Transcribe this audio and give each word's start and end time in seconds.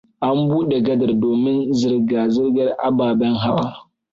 An 0.27 0.37
bude 0.51 0.77
gadar 0.87 1.11
domini 1.23 1.63
zirga-zirgar 1.79 2.69
ababen 2.87 3.35
hawa. 3.43 3.67